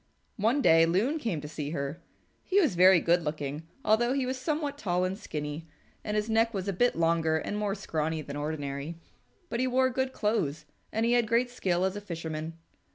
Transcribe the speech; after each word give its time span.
One 0.37 0.63
day 0.63 0.87
Loon 0.87 1.19
came 1.19 1.41
to 1.41 1.47
see 1.47 1.69
her. 1.69 2.01
He 2.43 2.59
was 2.59 2.73
very 2.73 2.99
good 2.99 3.21
looking 3.23 3.67
although 3.85 4.13
he 4.13 4.25
was 4.25 4.35
somewhat 4.35 4.75
tall 4.79 5.03
and 5.03 5.15
skinny, 5.15 5.67
and 6.03 6.17
his 6.17 6.27
neck 6.27 6.55
was 6.55 6.67
a 6.67 6.73
bit 6.73 6.95
longer 6.95 7.37
and 7.37 7.55
more 7.55 7.75
scrawny 7.75 8.23
than 8.23 8.35
ordinary, 8.35 8.95
but 9.47 9.59
he 9.59 9.67
wore 9.67 9.91
good 9.91 10.11
clothes 10.11 10.65
and 10.91 11.05
he 11.05 11.13
had 11.13 11.27
great 11.27 11.51
skill 11.51 11.85
as 11.85 11.95
a 11.95 12.01
fisherman. 12.01 12.57